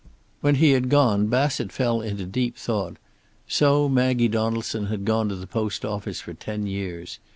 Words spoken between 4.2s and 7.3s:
Donaldson had gone to the post office for ten years.